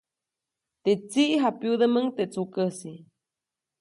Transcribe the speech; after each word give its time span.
Teʼ 0.83 0.97
tsiʼ 1.09 1.37
japyudäʼmuŋ 1.41 2.05
teʼ 2.15 2.29
tsukäsi. 2.31 2.93